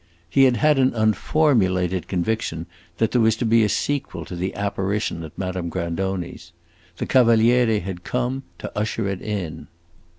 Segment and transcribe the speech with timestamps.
[0.27, 2.65] He had had an unformulated conviction
[2.97, 6.51] that there was to be a sequel to the apparition at Madame Grandoni's;
[6.97, 9.67] the Cavaliere had come to usher it in.